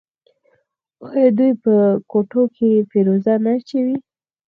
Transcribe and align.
آیا 1.09 1.29
دوی 1.37 1.51
په 1.63 1.73
ګوتو 2.11 2.43
کې 2.55 2.69
فیروزه 2.89 3.33
نه 3.43 3.51
اچوي؟ 3.57 3.97